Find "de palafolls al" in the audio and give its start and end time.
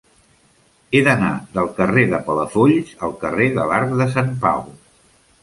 2.13-3.15